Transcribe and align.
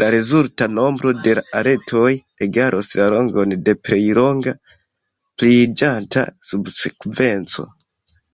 La 0.00 0.08
rezulta 0.14 0.66
nombro 0.74 1.12
de 1.22 1.30
la 1.38 1.42
aretoj 1.60 2.10
egalos 2.46 2.90
la 3.00 3.08
longon 3.14 3.54
de 3.68 3.74
plej 3.88 3.98
longa 4.18 4.52
pliiĝanta 5.42 6.24
subsekvenco. 6.50 7.66